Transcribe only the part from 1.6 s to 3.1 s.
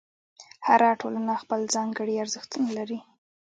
ځانګړي ارزښتونه لري.